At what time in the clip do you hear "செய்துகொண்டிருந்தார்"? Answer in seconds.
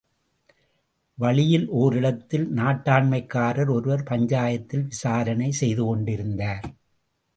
5.59-6.65